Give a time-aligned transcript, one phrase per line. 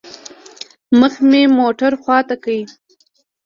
[0.99, 2.47] مخ مې موټر خوا ته كړ.